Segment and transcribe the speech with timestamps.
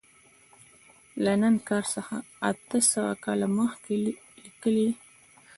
[1.23, 1.55] له نن
[1.93, 2.15] څخه
[2.49, 4.89] اته سوه کاله مخکې لیکلی.